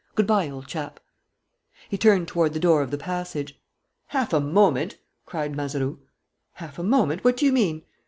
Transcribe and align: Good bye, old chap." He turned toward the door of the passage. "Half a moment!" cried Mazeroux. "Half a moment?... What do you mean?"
Good 0.15 0.25
bye, 0.25 0.49
old 0.49 0.65
chap." 0.65 0.99
He 1.87 1.95
turned 1.95 2.27
toward 2.27 2.53
the 2.53 2.59
door 2.59 2.81
of 2.81 2.89
the 2.89 2.97
passage. 2.97 3.61
"Half 4.07 4.33
a 4.33 4.39
moment!" 4.39 4.97
cried 5.27 5.55
Mazeroux. 5.55 5.99
"Half 6.53 6.79
a 6.79 6.83
moment?... 6.83 7.23
What 7.23 7.37
do 7.37 7.45
you 7.45 7.51
mean?" 7.53 7.83